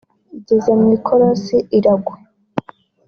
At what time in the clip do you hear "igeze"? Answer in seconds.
0.37-0.71